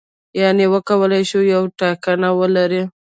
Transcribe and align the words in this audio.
یعنې 0.41 0.65
وکولای 0.73 1.23
شي 1.29 1.39
یوه 1.53 1.71
ټاکنه 1.79 2.29
ولري. 2.39 2.83